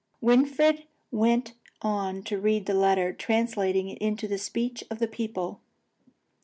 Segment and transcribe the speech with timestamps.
[0.19, 1.53] Winfried went
[1.83, 5.61] on to read the letter, translating it into the speech of the people.